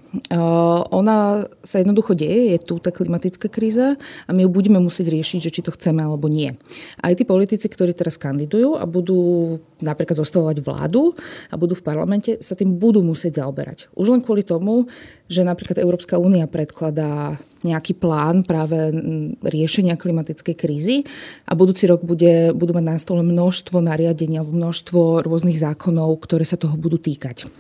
Ona 0.89 1.45
sa 1.61 1.77
jednoducho 1.85 2.17
deje, 2.17 2.57
je 2.57 2.59
tu 2.65 2.81
tá 2.81 2.89
klimatická 2.89 3.53
kríza 3.53 4.01
a 4.25 4.31
my 4.33 4.49
ju 4.49 4.49
budeme 4.49 4.81
musieť 4.81 5.13
riešiť, 5.13 5.45
že 5.45 5.53
či 5.53 5.61
to 5.61 5.69
chceme 5.77 6.01
alebo 6.01 6.33
nie. 6.33 6.57
Aj 6.97 7.13
tí 7.13 7.29
politici, 7.29 7.69
ktorí 7.69 7.93
teraz 7.93 8.17
kandidujú 8.17 8.81
a 8.81 8.89
budú 8.89 9.61
napríklad 9.85 10.17
zostavovať 10.17 10.65
vládu 10.65 11.13
a 11.53 11.61
budú 11.61 11.77
v 11.77 11.85
parlamente, 11.85 12.41
sa 12.41 12.57
tým 12.57 12.81
budú 12.81 13.05
musieť 13.05 13.45
zaoberať. 13.45 13.93
Už 13.93 14.17
len 14.17 14.25
kvôli 14.25 14.41
tomu, 14.41 14.89
že 15.29 15.45
napríklad 15.45 15.77
Európska 15.77 16.17
únia 16.17 16.49
predkladá 16.49 17.37
nejaký 17.67 17.99
plán 17.99 18.47
práve 18.47 18.95
riešenia 19.43 19.99
klimatickej 19.99 20.55
krízy 20.55 21.03
a 21.45 21.59
budúci 21.59 21.91
rok 21.91 22.07
bude, 22.07 22.55
budú 22.55 22.73
mať 22.79 22.85
na 22.87 22.97
stole 23.03 23.23
množstvo 23.27 23.83
nariadení 23.83 24.39
alebo 24.39 24.55
množstvo 24.55 25.27
rôznych 25.27 25.59
zákonov, 25.59 26.23
ktoré 26.23 26.47
sa 26.47 26.55
toho 26.55 26.79
budú 26.79 27.03
týkať. 27.03 27.51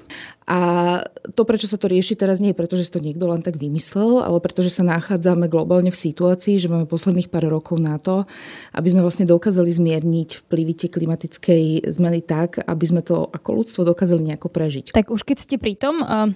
A 0.46 0.58
to, 1.34 1.42
prečo 1.42 1.66
sa 1.66 1.74
to 1.74 1.90
rieši 1.90 2.14
teraz, 2.14 2.38
nie 2.38 2.54
je 2.54 2.58
preto, 2.62 2.78
že 2.78 2.86
si 2.86 2.94
to 2.94 3.02
niekto 3.02 3.26
len 3.26 3.42
tak 3.42 3.58
vymyslel, 3.58 4.22
ale 4.22 4.38
preto, 4.38 4.62
že 4.62 4.70
sa 4.70 4.86
nachádzame 4.86 5.50
globálne 5.50 5.90
v 5.90 5.98
situácii, 5.98 6.62
že 6.62 6.70
máme 6.70 6.86
posledných 6.86 7.26
pár 7.26 7.50
rokov 7.50 7.82
na 7.82 7.98
to, 7.98 8.30
aby 8.70 8.86
sme 8.94 9.02
vlastne 9.02 9.26
dokázali 9.26 9.74
zmierniť 9.74 10.46
vplyvy 10.46 10.72
tie 10.78 10.88
klimatickej 10.88 11.90
zmeny 11.90 12.22
tak, 12.22 12.62
aby 12.62 12.84
sme 12.86 13.02
to 13.02 13.26
ako 13.26 13.50
ľudstvo 13.58 13.82
dokázali 13.82 14.22
nejako 14.22 14.46
prežiť. 14.46 14.94
Tak 14.94 15.10
už 15.10 15.26
keď 15.26 15.36
ste 15.42 15.58
pri 15.58 15.74
tom, 15.74 15.98
uh 16.06 16.30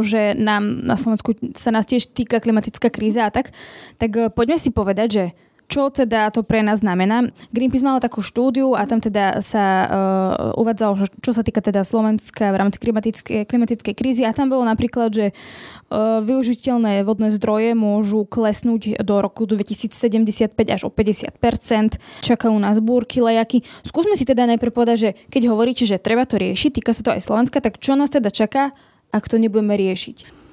že 0.00 0.38
nám 0.38 0.86
na 0.86 0.94
Slovensku 0.94 1.34
sa 1.58 1.74
nás 1.74 1.84
tiež 1.84 2.14
týka 2.14 2.38
klimatická 2.38 2.88
kríza 2.88 3.26
a 3.26 3.34
tak, 3.34 3.50
tak 3.98 4.32
poďme 4.32 4.56
si 4.56 4.70
povedať, 4.70 5.08
že 5.10 5.24
čo 5.66 5.90
teda 5.90 6.30
to 6.30 6.46
pre 6.46 6.62
nás 6.62 6.80
znamená? 6.80 7.26
Greenpeace 7.50 7.82
mal 7.82 7.98
takú 7.98 8.22
štúdiu 8.22 8.78
a 8.78 8.86
tam 8.86 9.02
teda 9.02 9.42
sa 9.42 9.66
uh, 9.66 10.62
uvádzalo, 10.62 11.10
čo 11.18 11.30
sa 11.34 11.42
týka 11.42 11.58
teda 11.58 11.82
Slovenska 11.82 12.54
v 12.54 12.56
rámci 12.56 12.78
klimatickej, 12.78 13.50
klimatickej 13.50 13.94
krízy 13.98 14.22
a 14.22 14.30
tam 14.30 14.46
bolo 14.46 14.62
napríklad, 14.62 15.10
že 15.10 15.26
uh, 15.34 16.22
využiteľné 16.22 17.02
vodné 17.02 17.34
zdroje 17.34 17.74
môžu 17.74 18.22
klesnúť 18.30 19.02
do 19.02 19.18
roku 19.18 19.42
2075 19.42 20.54
až 20.70 20.80
o 20.86 20.90
50% 20.90 21.98
Čakajú 22.22 22.54
nás 22.54 22.78
búrky, 22.78 23.18
lejaky. 23.18 23.66
Skúsme 23.82 24.14
si 24.14 24.22
teda 24.22 24.46
najprv 24.46 24.70
povedať, 24.70 24.96
že 24.98 25.10
keď 25.30 25.50
hovoríte, 25.50 25.82
že 25.82 25.98
treba 25.98 26.22
to 26.22 26.38
riešiť, 26.38 26.78
týka 26.78 26.94
sa 26.94 27.02
to 27.02 27.10
aj 27.10 27.26
Slovenska, 27.26 27.58
tak 27.58 27.82
čo 27.82 27.98
nás 27.98 28.10
teda 28.14 28.30
čaká, 28.30 28.70
ak 29.12 29.24
to 29.30 29.36
nebudeme 29.38 29.74
riešiť? 29.74 30.46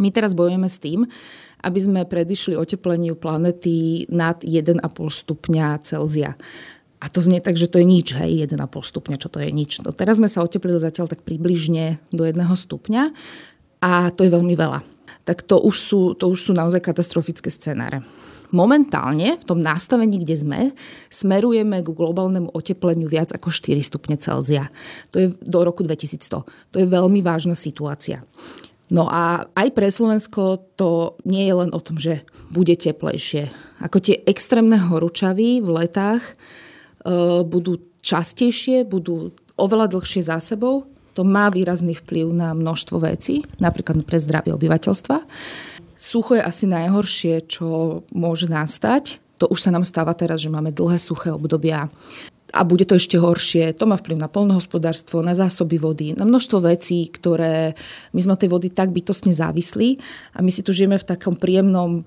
My 0.00 0.08
teraz 0.08 0.32
bojujeme 0.32 0.68
s 0.68 0.80
tým, 0.80 1.04
aby 1.62 1.78
sme 1.78 2.08
predišli 2.08 2.56
otepleniu 2.56 3.14
planety 3.14 4.08
nad 4.08 4.40
1,5 4.40 4.80
stupňa 5.08 5.78
Celzia. 5.84 6.34
A 7.02 7.10
to 7.10 7.18
znie 7.18 7.42
tak, 7.42 7.58
že 7.58 7.66
to 7.66 7.82
je 7.82 7.86
nič, 7.86 8.14
hej, 8.14 8.46
1,5 8.46 8.56
stupňa, 8.62 9.16
čo 9.18 9.28
to 9.28 9.42
je 9.42 9.50
nič. 9.50 9.82
No 9.84 9.92
teraz 9.92 10.22
sme 10.22 10.30
sa 10.30 10.46
oteplili 10.46 10.78
zatiaľ 10.78 11.10
tak 11.12 11.26
približne 11.26 12.00
do 12.14 12.24
1 12.24 12.38
stupňa 12.40 13.12
a 13.82 14.08
to 14.14 14.22
je 14.24 14.30
veľmi 14.30 14.54
veľa. 14.54 14.80
Tak 15.22 15.44
to 15.46 15.60
už 15.60 15.76
sú, 15.76 16.00
to 16.14 16.30
už 16.30 16.50
sú 16.50 16.52
naozaj 16.54 16.82
katastrofické 16.82 17.50
scenáre. 17.50 18.02
Momentálne 18.52 19.40
v 19.40 19.44
tom 19.48 19.56
nastavení, 19.56 20.20
kde 20.20 20.36
sme, 20.36 20.60
smerujeme 21.08 21.80
k 21.80 21.88
globálnemu 21.88 22.52
otepleniu 22.52 23.08
viac 23.08 23.32
ako 23.32 23.48
4 23.48 23.80
stupne 23.80 24.20
Celzia. 24.20 24.68
To 25.10 25.16
je 25.16 25.32
do 25.40 25.64
roku 25.64 25.80
2100. 25.80 26.44
To 26.44 26.76
je 26.76 26.86
veľmi 26.86 27.24
vážna 27.24 27.56
situácia. 27.56 28.20
No 28.92 29.08
a 29.08 29.48
aj 29.56 29.68
pre 29.72 29.88
Slovensko 29.88 30.68
to 30.76 31.16
nie 31.24 31.48
je 31.48 31.54
len 31.56 31.72
o 31.72 31.80
tom, 31.80 31.96
že 31.96 32.28
bude 32.52 32.76
teplejšie. 32.76 33.48
Ako 33.80 34.04
tie 34.04 34.20
extrémne 34.28 34.76
horúčavy 34.76 35.64
v 35.64 35.68
letách 35.72 36.20
e, 36.20 36.32
budú 37.40 37.80
častejšie, 38.04 38.84
budú 38.84 39.32
oveľa 39.56 39.96
dlhšie 39.96 40.28
za 40.28 40.36
sebou. 40.44 40.84
To 41.16 41.24
má 41.24 41.48
výrazný 41.48 41.96
vplyv 41.96 42.36
na 42.36 42.52
množstvo 42.52 43.00
vecí, 43.00 43.48
napríklad 43.56 44.04
pre 44.04 44.20
zdravie 44.20 44.52
obyvateľstva. 44.52 45.16
Sucho 46.02 46.34
je 46.34 46.42
asi 46.42 46.66
najhoršie, 46.66 47.46
čo 47.46 48.02
môže 48.10 48.50
nastať. 48.50 49.22
To 49.38 49.46
už 49.46 49.62
sa 49.62 49.70
nám 49.70 49.86
stáva 49.86 50.10
teraz, 50.18 50.42
že 50.42 50.50
máme 50.50 50.74
dlhé 50.74 50.98
suché 50.98 51.30
obdobia 51.30 51.86
a 52.52 52.60
bude 52.66 52.84
to 52.84 52.98
ešte 52.98 53.16
horšie. 53.16 53.72
To 53.78 53.86
má 53.86 53.94
vplyv 53.96 54.18
na 54.18 54.28
polnohospodárstvo, 54.28 55.24
na 55.24 55.32
zásoby 55.32 55.78
vody, 55.78 56.12
na 56.12 56.26
množstvo 56.28 56.68
vecí, 56.68 57.06
ktoré 57.06 57.78
my 58.12 58.20
sme 58.20 58.34
tej 58.34 58.50
vody 58.50 58.68
tak 58.68 58.90
bytostne 58.90 59.30
závislí 59.30 59.96
a 60.36 60.44
my 60.44 60.50
si 60.50 60.60
tu 60.66 60.74
žijeme 60.74 60.98
v 60.98 61.06
takom 61.06 61.38
príjemnom 61.38 62.04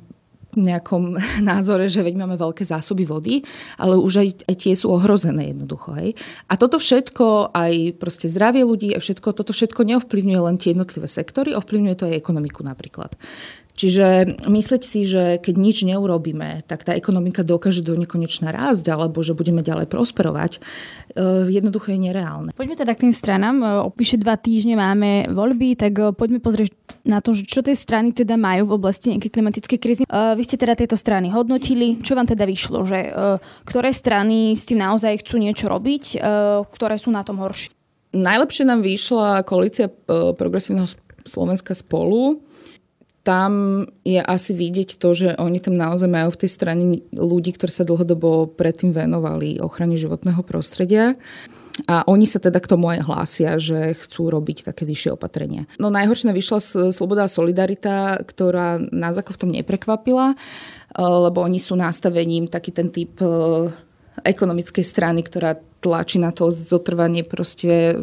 nejakom 0.56 1.20
názore, 1.52 1.88
že 1.92 2.04
veď 2.04 2.16
máme 2.16 2.36
veľké 2.40 2.64
zásoby 2.64 3.04
vody, 3.04 3.44
ale 3.76 4.00
už 4.00 4.14
aj, 4.24 4.30
aj 4.48 4.56
tie 4.56 4.74
sú 4.78 4.92
ohrozené 4.94 5.52
jednoducho. 5.52 5.96
Hej. 6.00 6.16
A 6.48 6.56
toto 6.56 6.80
všetko, 6.80 7.52
aj 7.52 8.00
proste 8.00 8.32
zdravie 8.32 8.64
ľudí 8.64 8.96
a 8.96 9.00
všetko, 9.00 9.36
toto 9.36 9.52
všetko 9.52 9.84
neovplyvňuje 9.84 10.40
len 10.40 10.56
tie 10.56 10.72
jednotlivé 10.72 11.08
sektory, 11.12 11.52
ovplyvňuje 11.58 11.96
to 11.96 12.08
aj 12.08 12.16
ekonomiku 12.16 12.64
napríklad. 12.64 13.16
Čiže 13.76 14.40
myslieť 14.48 14.82
si, 14.88 15.04
že 15.04 15.36
keď 15.44 15.56
nič 15.60 15.84
neurobíme, 15.84 16.64
tak 16.64 16.88
tá 16.88 16.96
ekonomika 16.96 17.44
dokáže 17.44 17.84
do 17.84 18.00
nekonečna 18.00 18.56
rásť 18.56 18.88
alebo 18.96 19.20
že 19.20 19.36
budeme 19.36 19.60
ďalej 19.60 19.92
prosperovať, 19.92 20.52
e, 20.56 20.60
jednoducho 21.52 21.92
je 21.92 22.00
nereálne. 22.00 22.52
Poďme 22.56 22.80
teda 22.80 22.96
k 22.96 23.04
tým 23.04 23.14
stranám. 23.14 23.56
E, 23.60 23.68
o 23.84 23.92
píše 23.92 24.16
dva 24.16 24.40
týždne 24.40 24.80
máme 24.80 25.28
voľby, 25.28 25.76
tak 25.76 25.92
e, 26.00 26.16
poďme 26.16 26.40
pozrieť 26.40 26.72
na 27.04 27.20
to, 27.20 27.36
čo 27.36 27.60
tie 27.60 27.76
strany 27.76 28.16
teda 28.16 28.40
majú 28.40 28.72
v 28.72 28.76
oblasti 28.80 29.12
nejakej 29.12 29.30
klimatickej 29.30 29.78
krízy. 29.78 30.04
Vy 30.10 30.42
ste 30.42 30.58
teda 30.58 30.74
tieto 30.74 30.98
strany 30.98 31.30
hodnotili. 31.30 32.02
Čo 32.02 32.18
vám 32.18 32.26
teda 32.26 32.50
vyšlo? 32.50 32.82
Že, 32.82 33.00
ktoré 33.62 33.94
strany 33.94 34.58
s 34.58 34.66
tým 34.66 34.82
naozaj 34.82 35.22
chcú 35.22 35.38
niečo 35.38 35.70
robiť? 35.70 36.18
Ktoré 36.66 36.98
sú 36.98 37.14
na 37.14 37.22
tom 37.22 37.46
horšie? 37.46 37.70
Najlepšie 38.10 38.66
nám 38.66 38.82
vyšla 38.82 39.46
koalícia 39.46 39.86
progresívneho 40.34 40.90
Slovenska 41.30 41.78
spolu 41.78 42.42
tam 43.26 43.84
je 44.06 44.22
asi 44.22 44.54
vidieť 44.54 45.02
to, 45.02 45.10
že 45.18 45.30
oni 45.42 45.58
tam 45.58 45.74
naozaj 45.74 46.06
majú 46.06 46.30
v 46.30 46.46
tej 46.46 46.52
strane 46.54 47.02
ľudí, 47.10 47.58
ktorí 47.58 47.74
sa 47.74 47.82
dlhodobo 47.82 48.54
predtým 48.54 48.94
venovali 48.94 49.58
ochrane 49.58 49.98
životného 49.98 50.46
prostredia. 50.46 51.18
A 51.90 52.08
oni 52.08 52.24
sa 52.24 52.40
teda 52.40 52.62
k 52.64 52.72
tomu 52.72 52.88
aj 52.88 53.04
hlásia, 53.04 53.60
že 53.60 53.98
chcú 54.00 54.32
robiť 54.32 54.72
také 54.72 54.88
vyššie 54.88 55.12
opatrenia. 55.12 55.68
No 55.76 55.92
najhoršie 55.92 56.32
vyšla 56.32 56.94
Sloboda 56.96 57.28
a 57.28 57.34
Solidarita, 57.34 58.16
ktorá 58.24 58.80
nás 58.80 59.20
ako 59.20 59.36
v 59.36 59.40
tom 59.42 59.52
neprekvapila, 59.52 60.32
eh, 60.32 60.38
lebo 61.02 61.44
oni 61.44 61.60
sú 61.60 61.76
nastavením 61.76 62.48
taký 62.48 62.72
ten 62.72 62.94
typ 62.94 63.20
eh, 63.20 63.74
ekonomickej 64.24 64.86
strany, 64.88 65.20
ktorá 65.20 65.60
tlačí 65.86 66.18
na 66.18 66.34
to 66.34 66.50
zotrvanie, 66.50 67.22
proste 67.22 67.94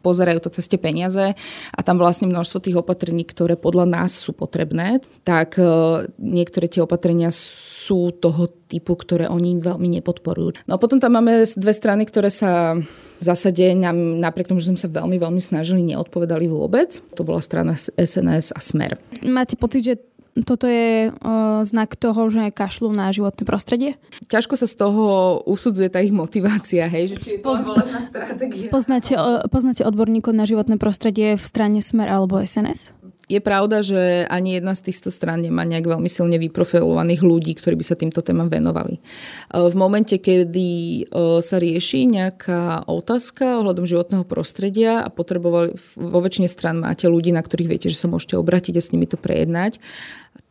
pozerajú 0.00 0.40
to 0.40 0.48
cez 0.56 0.64
tie 0.72 0.80
peniaze 0.80 1.36
a 1.76 1.80
tam 1.84 2.00
vlastne 2.00 2.24
množstvo 2.32 2.64
tých 2.64 2.80
opatrení, 2.80 3.28
ktoré 3.28 3.60
podľa 3.60 3.84
nás 3.84 4.16
sú 4.16 4.32
potrebné, 4.32 5.04
tak 5.28 5.60
e, 5.60 6.08
niektoré 6.16 6.72
tie 6.72 6.80
opatrenia 6.80 7.28
sú 7.28 8.16
toho 8.16 8.48
typu, 8.72 8.96
ktoré 8.96 9.28
oni 9.28 9.60
veľmi 9.60 10.00
nepodporujú. 10.00 10.64
No 10.64 10.80
a 10.80 10.82
potom 10.82 10.96
tam 10.96 11.20
máme 11.20 11.44
dve 11.44 11.72
strany, 11.76 12.08
ktoré 12.08 12.32
sa 12.32 12.80
v 13.16 13.24
zásade 13.24 13.76
nám, 13.76 13.96
napriek 14.20 14.48
tomu, 14.48 14.60
že 14.60 14.72
sme 14.72 14.80
sa 14.80 14.88
veľmi, 14.88 15.16
veľmi 15.20 15.40
snažili, 15.40 15.84
neodpovedali 15.84 16.48
vôbec. 16.48 17.00
To 17.16 17.24
bola 17.24 17.40
strana 17.44 17.76
SNS 17.76 18.56
a 18.56 18.60
Smer. 18.60 18.96
Máte 19.24 19.56
pocit, 19.56 19.84
že 19.84 19.94
toto 20.42 20.68
je 20.68 21.08
uh, 21.08 21.62
znak 21.62 21.96
toho, 21.96 22.28
že 22.28 22.52
kašľú 22.52 22.92
na 22.92 23.08
životné 23.14 23.46
prostredie? 23.46 23.96
Ťažko 24.26 24.58
sa 24.58 24.66
z 24.68 24.74
toho 24.76 25.04
usudzuje 25.46 25.88
tá 25.88 26.02
ich 26.02 26.12
motivácia, 26.12 26.84
hej, 26.90 27.14
že 27.14 27.16
či 27.16 27.28
je 27.36 27.38
to 27.40 27.52
Pozna- 27.52 28.02
stratégia. 28.02 28.68
Poznáte, 28.68 29.14
uh, 29.16 29.46
poznáte 29.48 29.86
odborníkov 29.86 30.34
na 30.34 30.44
životné 30.44 30.76
prostredie 30.76 31.38
v 31.38 31.44
strane 31.44 31.80
Smer 31.80 32.10
alebo 32.10 32.40
SNS? 32.40 32.95
Je 33.26 33.42
pravda, 33.42 33.82
že 33.82 34.22
ani 34.30 34.62
jedna 34.62 34.78
z 34.78 34.86
týchto 34.86 35.10
strán 35.10 35.42
nemá 35.42 35.66
nejak 35.66 35.90
veľmi 35.90 36.06
silne 36.06 36.38
vyprofilovaných 36.38 37.26
ľudí, 37.26 37.58
ktorí 37.58 37.74
by 37.74 37.82
sa 37.82 37.98
týmto 37.98 38.22
témam 38.22 38.46
venovali. 38.46 39.02
V 39.50 39.74
momente, 39.74 40.14
kedy 40.22 41.10
sa 41.42 41.58
rieši 41.58 42.06
nejaká 42.06 42.86
otázka 42.86 43.58
ohľadom 43.66 43.82
životného 43.82 44.22
prostredia 44.22 45.02
a 45.02 45.10
potrebovali, 45.10 45.74
vo 45.98 46.18
väčšine 46.22 46.46
strán 46.46 46.78
máte 46.78 47.10
ľudí, 47.10 47.34
na 47.34 47.42
ktorých 47.42 47.66
viete, 47.66 47.90
že 47.90 47.98
sa 47.98 48.06
môžete 48.06 48.38
obrátiť 48.38 48.78
a 48.78 48.82
s 48.86 48.94
nimi 48.94 49.10
to 49.10 49.18
prejednať, 49.18 49.82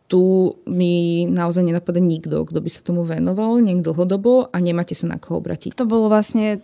tu 0.05 0.53
mi 0.69 1.25
naozaj 1.25 1.65
nenapadá 1.65 1.97
nikto, 1.97 2.45
kto 2.45 2.59
by 2.61 2.69
sa 2.69 2.85
tomu 2.85 3.01
venoval 3.01 3.57
nejak 3.57 3.81
dlhodobo 3.81 4.53
a 4.53 4.57
nemáte 4.61 4.93
sa 4.93 5.09
na 5.09 5.17
koho 5.17 5.41
obratiť. 5.41 5.77
To 5.77 5.89
bolo 5.89 6.09
vlastne 6.09 6.61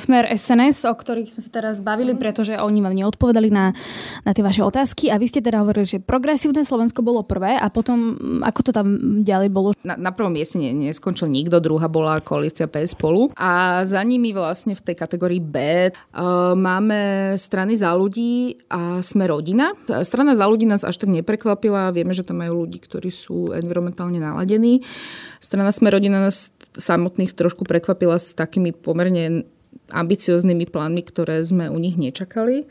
smer 0.00 0.28
SNS, 0.30 0.88
o 0.88 0.94
ktorých 0.94 1.28
sme 1.32 1.40
sa 1.44 1.50
teraz 1.50 1.84
bavili, 1.84 2.16
pretože 2.16 2.56
oni 2.56 2.80
vám 2.80 2.96
neodpovedali 2.96 3.48
na, 3.52 3.76
na 4.24 4.32
tie 4.32 4.44
vaše 4.44 4.64
otázky 4.64 5.10
a 5.12 5.20
vy 5.20 5.26
ste 5.26 5.42
teda 5.42 5.60
hovorili, 5.60 5.84
že 5.84 5.98
progresívne 5.98 6.62
Slovensko 6.62 7.02
bolo 7.02 7.24
prvé 7.26 7.58
a 7.58 7.66
potom 7.72 8.14
mm, 8.16 8.40
ako 8.46 8.60
to 8.64 8.70
tam 8.70 8.86
ďalej 9.26 9.48
bolo? 9.50 9.74
Na, 9.82 9.98
na 9.98 10.12
prvom 10.14 10.32
mieste 10.32 10.56
neskončil 10.60 11.26
nikto, 11.26 11.58
druhá 11.58 11.90
bola 11.90 12.22
koalícia 12.22 12.70
PS 12.70 12.94
spolu 12.94 13.32
a 13.34 13.82
za 13.82 14.00
nimi 14.06 14.30
vlastne 14.30 14.76
v 14.76 14.84
tej 14.84 14.96
kategórii 14.96 15.42
B 15.42 15.88
uh, 15.90 16.54
máme 16.54 17.34
strany 17.40 17.74
za 17.74 17.90
ľudí 17.96 18.60
a 18.70 19.02
sme 19.02 19.26
rodina. 19.26 19.74
Strana 20.04 20.38
za 20.38 20.46
ľudí 20.46 20.68
nás 20.68 20.86
až 20.86 21.02
tak 21.02 21.10
neprekvapila, 21.10 21.90
vieme, 21.90 22.14
že 22.14 22.22
tam 22.22 22.44
majú 22.44 22.66
ľudí, 22.66 22.69
ktorí 22.78 23.10
sú 23.10 23.56
environmentálne 23.56 24.20
naladení. 24.20 24.84
Strana 25.40 25.72
Sme 25.72 25.90
rodina 25.90 26.20
nás 26.20 26.52
samotných 26.76 27.34
trošku 27.34 27.66
prekvapila 27.66 28.20
s 28.20 28.36
takými 28.36 28.70
pomerne 28.70 29.48
ambicioznými 29.90 30.70
plánmi, 30.70 31.02
ktoré 31.02 31.42
sme 31.42 31.66
u 31.66 31.78
nich 31.78 31.98
nečakali. 31.98 32.70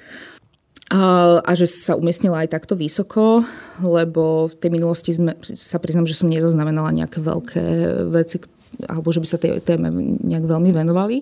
A, 0.89 1.53
že 1.53 1.70
sa 1.70 1.94
umiestnila 1.94 2.41
aj 2.41 2.50
takto 2.50 2.74
vysoko, 2.74 3.46
lebo 3.77 4.50
v 4.50 4.56
tej 4.58 4.70
minulosti 4.74 5.13
sme, 5.13 5.38
sa 5.46 5.77
priznám, 5.77 6.10
že 6.10 6.18
som 6.18 6.34
nezaznamenala 6.34 6.89
nejaké 6.89 7.22
veľké 7.22 7.63
veci, 8.10 8.41
alebo 8.89 9.13
že 9.13 9.22
by 9.22 9.27
sa 9.29 9.38
tej 9.38 9.62
téme 9.62 9.94
nejak 10.25 10.50
veľmi 10.50 10.74
venovali. 10.74 11.22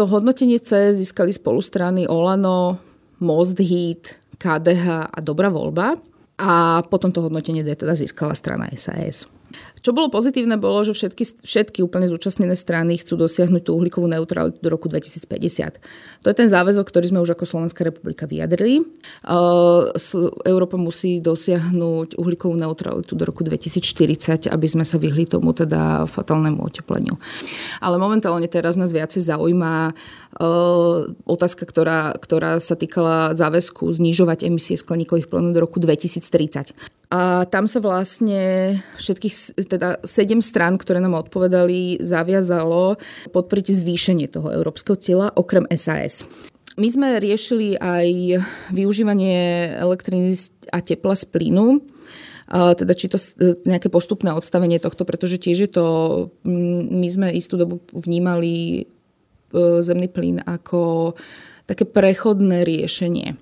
To 0.00 0.08
hodnotenie 0.08 0.56
C 0.56 0.96
získali 0.96 1.36
spolu 1.36 1.60
Olano, 2.08 2.80
Most 3.20 3.60
Heat, 3.60 4.16
KDH 4.40 5.12
a 5.12 5.18
Dobrá 5.20 5.52
voľba 5.52 6.00
a 6.38 6.82
potom 6.90 7.12
to 7.12 7.22
hodnotenie 7.22 7.62
D 7.62 7.74
teda 7.74 7.94
získala 7.94 8.34
strana 8.34 8.68
SAS. 8.74 9.30
Čo 9.84 9.92
bolo 9.92 10.08
pozitívne, 10.08 10.56
bolo, 10.56 10.80
že 10.80 10.96
všetky, 10.96 11.44
všetky 11.44 11.84
úplne 11.84 12.08
zúčastnené 12.08 12.56
strany 12.56 12.96
chcú 12.96 13.20
dosiahnuť 13.20 13.68
tú 13.68 13.76
uhlíkovú 13.76 14.08
neutralitu 14.08 14.56
do 14.64 14.72
roku 14.72 14.88
2050. 14.88 16.24
To 16.24 16.26
je 16.32 16.36
ten 16.40 16.48
záväzok, 16.48 16.88
ktorý 16.88 17.12
sme 17.12 17.20
už 17.20 17.36
ako 17.36 17.44
Slovenská 17.44 17.84
republika 17.84 18.24
vyjadrili. 18.24 18.80
Európa 20.48 20.80
musí 20.80 21.20
dosiahnuť 21.20 22.16
uhlíkovú 22.16 22.56
neutralitu 22.56 23.12
do 23.12 23.28
roku 23.28 23.44
2040, 23.44 24.48
aby 24.48 24.66
sme 24.72 24.88
sa 24.88 24.96
vyhli 24.96 25.28
tomu 25.28 25.52
teda 25.52 26.08
fatálnemu 26.08 26.64
otepleniu. 26.64 27.20
Ale 27.84 28.00
momentálne 28.00 28.48
teraz 28.48 28.80
nás 28.80 28.88
viacej 28.88 29.20
zaujíma 29.20 29.92
otázka, 31.28 31.68
ktorá, 31.68 32.16
ktorá 32.16 32.56
sa 32.56 32.72
týkala 32.72 33.36
záväzku 33.36 33.92
znižovať 33.92 34.48
emisie 34.48 34.80
skleníkových 34.80 35.28
plynov 35.28 35.52
do 35.52 35.60
roku 35.60 35.76
2030. 35.76 36.72
A 37.12 37.44
tam 37.44 37.68
sa 37.68 37.84
vlastne 37.84 38.74
všetkých 38.96 39.34
teda 39.68 40.00
sedem 40.02 40.40
strán, 40.40 40.80
ktoré 40.80 41.04
nám 41.04 41.20
odpovedali, 41.28 42.00
zaviazalo 42.00 42.96
podporiť 43.30 43.66
zvýšenie 43.76 44.26
toho 44.32 44.48
európskeho 44.50 44.96
cieľa 44.96 45.28
okrem 45.36 45.68
SAS. 45.76 46.24
My 46.74 46.90
sme 46.90 47.22
riešili 47.22 47.78
aj 47.78 48.42
využívanie 48.74 49.70
elektriny 49.78 50.34
a 50.74 50.82
tepla 50.82 51.14
z 51.14 51.24
plynu, 51.30 51.86
teda 52.50 52.92
či 52.98 53.06
to 53.06 53.16
nejaké 53.62 53.86
postupné 53.88 54.34
odstavenie 54.34 54.82
tohto, 54.82 55.06
pretože 55.06 55.38
tiež 55.38 55.58
je 55.64 55.70
to, 55.70 55.86
my 56.44 57.06
sme 57.06 57.30
istú 57.30 57.56
dobu 57.56 57.80
vnímali 57.94 58.82
e, 58.82 58.82
zemný 59.80 60.12
plyn 60.12 60.44
ako 60.44 61.14
také 61.64 61.88
prechodné 61.88 62.66
riešenie. 62.68 63.40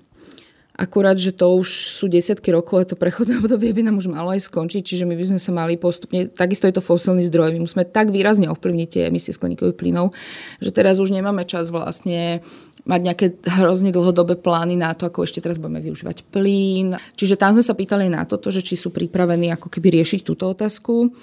Akurát, 0.83 1.15
že 1.15 1.31
to 1.31 1.63
už 1.63 1.95
sú 1.95 2.11
desiatky 2.11 2.51
rokov 2.51 2.75
a 2.75 2.83
to 2.83 2.99
prechodné 2.99 3.39
obdobie 3.41 3.71
by 3.71 3.87
nám 3.87 4.03
už 4.03 4.11
malo 4.11 4.35
aj 4.35 4.43
skončiť, 4.51 4.83
čiže 4.83 5.07
my 5.07 5.15
by 5.15 5.25
sme 5.31 5.39
sa 5.39 5.55
mali 5.55 5.79
postupne, 5.79 6.27
takisto 6.27 6.67
je 6.67 6.75
to 6.75 6.83
fosilný 6.83 7.23
zdroj, 7.31 7.55
my 7.55 7.63
musíme 7.63 7.87
tak 7.87 8.11
výrazne 8.11 8.51
ovplyvniť 8.51 8.87
tie 8.91 9.01
emisie 9.07 9.31
skleníkových 9.31 9.79
plynov, 9.79 10.11
že 10.59 10.75
teraz 10.75 10.99
už 10.99 11.15
nemáme 11.15 11.47
čas 11.47 11.71
vlastne 11.71 12.43
mať 12.83 12.99
nejaké 12.99 13.25
hrozne 13.47 13.95
dlhodobé 13.95 14.35
plány 14.35 14.75
na 14.75 14.91
to, 14.91 15.07
ako 15.07 15.23
ešte 15.23 15.39
teraz 15.39 15.55
budeme 15.55 15.79
využívať 15.79 16.27
plyn. 16.27 16.99
Čiže 17.15 17.39
tam 17.39 17.55
sme 17.55 17.63
sa 17.63 17.79
pýtali 17.79 18.11
na 18.11 18.27
toto, 18.27 18.51
že 18.51 18.59
či 18.59 18.75
sú 18.75 18.91
pripravení 18.91 19.55
ako 19.55 19.71
keby 19.71 20.03
riešiť 20.03 20.27
túto 20.27 20.51
otázku. 20.51 21.15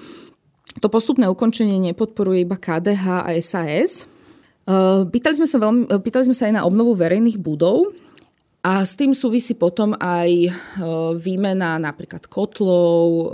To 0.80 0.86
postupné 0.88 1.28
ukončenie 1.28 1.76
nepodporuje 1.92 2.48
iba 2.48 2.56
KDH 2.56 3.28
a 3.28 3.30
SAS. 3.44 4.08
Pýtali 5.10 5.34
sme 5.36 5.48
sa, 5.50 5.58
veľmi, 5.60 5.84
pýtali 6.00 6.32
sme 6.32 6.36
sa 6.36 6.48
aj 6.48 6.54
na 6.56 6.62
obnovu 6.64 6.96
verejných 6.96 7.36
budov, 7.36 7.92
a 8.60 8.84
s 8.84 8.92
tým 8.92 9.16
súvisí 9.16 9.56
potom 9.56 9.96
aj 9.96 10.28
e, 10.28 10.50
výmena 11.16 11.80
napríklad 11.80 12.28
kotlov, 12.28 13.04
e, 13.08 13.24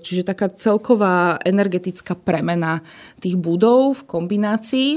čiže 0.00 0.24
taká 0.24 0.48
celková 0.48 1.36
energetická 1.44 2.16
premena 2.16 2.80
tých 3.20 3.36
budov 3.36 4.00
v 4.00 4.02
kombinácii. 4.08 4.88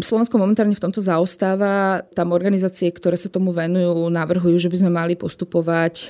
Slovensko 0.00 0.40
momentálne 0.40 0.72
v 0.72 0.80
tomto 0.80 1.04
zaostáva. 1.04 2.00
Tam 2.16 2.32
organizácie, 2.32 2.88
ktoré 2.88 3.20
sa 3.20 3.28
tomu 3.28 3.52
venujú, 3.52 4.08
navrhujú, 4.08 4.56
že 4.56 4.72
by 4.72 4.76
sme 4.80 4.90
mali 4.96 5.20
postupovať 5.20 5.94
e, 6.00 6.06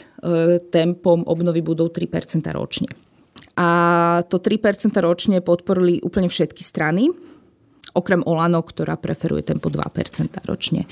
tempom 0.71 1.27
obnovy 1.27 1.67
budov 1.67 1.99
3% 1.99 2.47
ročne. 2.55 2.95
A 3.59 4.23
to 4.31 4.39
3% 4.39 4.95
ročne 5.03 5.43
podporili 5.43 5.99
úplne 5.99 6.31
všetky 6.31 6.63
strany, 6.63 7.11
okrem 7.91 8.23
Olano, 8.23 8.63
ktorá 8.63 8.95
preferuje 8.95 9.43
tempo 9.43 9.67
2% 9.67 9.83
ročne 10.47 10.87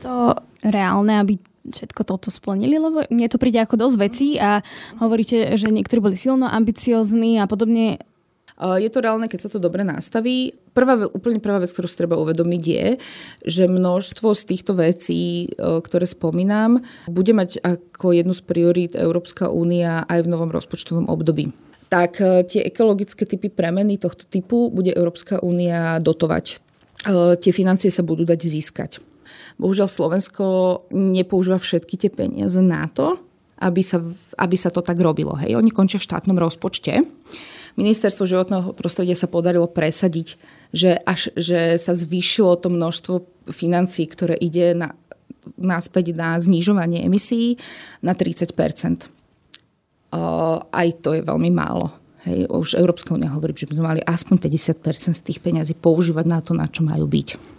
to 0.00 0.36
reálne, 0.62 1.20
aby 1.20 1.38
všetko 1.66 2.02
toto 2.06 2.30
splnili, 2.30 2.78
lebo 2.78 3.02
mne 3.10 3.26
to 3.26 3.42
príde 3.42 3.58
ako 3.58 3.74
dosť 3.74 3.96
vecí 3.98 4.28
a 4.38 4.62
hovoríte, 5.02 5.58
že 5.58 5.70
niektorí 5.70 5.98
boli 5.98 6.16
silno 6.18 6.46
ambiciozní 6.46 7.42
a 7.42 7.50
podobne. 7.50 7.98
Je 8.56 8.88
to 8.88 9.04
reálne, 9.04 9.28
keď 9.28 9.46
sa 9.46 9.52
to 9.52 9.60
dobre 9.60 9.84
nastaví. 9.84 10.56
Prvá, 10.72 10.96
úplne 11.12 11.44
prvá 11.44 11.60
vec, 11.60 11.68
ktorú 11.76 11.84
si 11.92 12.00
treba 12.00 12.16
uvedomiť 12.16 12.62
je, 12.64 12.86
že 13.44 13.68
množstvo 13.68 14.32
z 14.32 14.42
týchto 14.48 14.72
vecí, 14.72 15.52
ktoré 15.60 16.08
spomínam, 16.08 16.80
bude 17.04 17.36
mať 17.36 17.60
ako 17.60 18.16
jednu 18.16 18.32
z 18.32 18.42
priorít 18.48 18.92
Európska 18.96 19.52
únia 19.52 20.08
aj 20.08 20.24
v 20.24 20.30
novom 20.32 20.48
rozpočtovom 20.48 21.10
období 21.12 21.52
tak 21.86 22.18
tie 22.50 22.66
ekologické 22.66 23.22
typy 23.22 23.46
premeny 23.46 23.94
tohto 23.94 24.26
typu 24.26 24.74
bude 24.74 24.90
Európska 24.90 25.38
únia 25.38 26.02
dotovať. 26.02 26.58
Tie 27.38 27.52
financie 27.54 27.94
sa 27.94 28.02
budú 28.02 28.26
dať 28.26 28.42
získať. 28.42 28.98
Bohužiaľ 29.56 29.88
Slovensko 29.88 30.44
nepoužíva 30.92 31.56
všetky 31.56 31.96
tie 31.96 32.10
peniaze 32.12 32.60
na 32.60 32.84
to, 32.92 33.16
aby 33.56 33.80
sa, 33.80 34.04
aby 34.36 34.56
sa 34.56 34.68
to 34.68 34.84
tak 34.84 35.00
robilo. 35.00 35.32
Hej. 35.40 35.56
Oni 35.56 35.72
končia 35.72 35.96
v 35.96 36.08
štátnom 36.12 36.36
rozpočte. 36.36 37.00
Ministerstvo 37.76 38.24
životného 38.24 38.72
prostredia 38.72 39.16
sa 39.16 39.28
podarilo 39.28 39.68
presadiť, 39.68 40.36
že, 40.72 40.96
až, 41.04 41.32
že 41.36 41.76
sa 41.76 41.92
zvýšilo 41.92 42.56
to 42.60 42.72
množstvo 42.72 43.14
financií, 43.52 44.08
ktoré 44.08 44.36
ide 44.36 44.72
na, 44.72 44.96
náspäť 45.56 46.16
na 46.16 46.40
znižovanie 46.40 47.04
emisí 47.04 47.60
na 48.00 48.16
30 48.16 48.52
uh, 48.52 49.04
Aj 50.68 50.88
to 51.00 51.16
je 51.16 51.22
veľmi 51.24 51.52
málo. 51.52 51.92
Hej, 52.26 52.50
už 52.50 52.68
Európska 52.74 53.14
únia 53.14 53.30
hovorí, 53.30 53.54
že 53.54 53.70
by 53.70 53.78
sme 53.78 53.86
mali 53.86 54.00
aspoň 54.02 54.36
50 54.50 55.14
z 55.14 55.20
tých 55.22 55.38
peniazí 55.38 55.78
používať 55.78 56.26
na 56.26 56.42
to, 56.42 56.52
na 56.58 56.66
čo 56.66 56.82
majú 56.82 57.06
byť. 57.06 57.55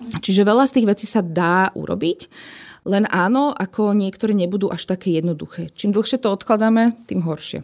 Čiže 0.00 0.48
veľa 0.48 0.64
z 0.66 0.74
tých 0.80 0.88
vecí 0.88 1.06
sa 1.06 1.20
dá 1.20 1.68
urobiť, 1.76 2.32
len 2.88 3.04
áno, 3.12 3.52
ako 3.52 3.92
niektoré 3.92 4.32
nebudú 4.32 4.72
až 4.72 4.88
také 4.88 5.12
jednoduché. 5.12 5.68
Čím 5.76 5.92
dlhšie 5.92 6.16
to 6.20 6.32
odkladáme, 6.32 6.96
tým 7.04 7.20
horšie. 7.20 7.60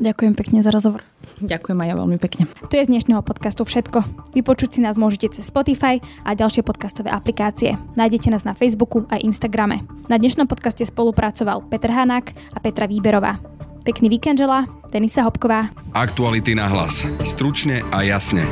Ďakujem 0.00 0.32
pekne 0.32 0.64
za 0.64 0.72
rozhovor. 0.72 1.04
Ďakujem 1.44 1.76
aj 1.76 1.88
ja 1.92 1.94
veľmi 2.00 2.16
pekne. 2.16 2.48
To 2.48 2.72
je 2.72 2.88
z 2.88 2.92
dnešného 2.92 3.20
podcastu 3.20 3.68
všetko. 3.68 4.32
Vypočuť 4.32 4.76
si 4.76 4.80
nás 4.80 4.96
môžete 4.96 5.36
cez 5.36 5.52
Spotify 5.52 6.00
a 6.24 6.32
ďalšie 6.32 6.64
podcastové 6.64 7.12
aplikácie. 7.12 7.76
Nájdete 8.00 8.32
nás 8.32 8.48
na 8.48 8.56
Facebooku 8.56 9.04
a 9.12 9.20
Instagrame. 9.20 9.84
Na 10.08 10.16
dnešnom 10.16 10.48
podcaste 10.48 10.88
spolupracoval 10.88 11.68
Peter 11.68 11.92
Hanák 11.92 12.32
a 12.56 12.58
Petra 12.64 12.88
Výberová. 12.88 13.44
Pekný 13.84 14.08
víkend 14.08 14.40
želá 14.40 14.64
Denisa 14.88 15.20
Hopková. 15.20 15.68
Aktuality 15.92 16.56
na 16.56 16.68
hlas. 16.68 17.04
Stručne 17.20 17.84
a 17.92 18.00
jasne. 18.00 18.48